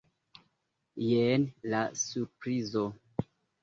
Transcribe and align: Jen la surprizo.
Jen 1.09 1.47
la 1.75 1.85
surprizo. 2.07 2.91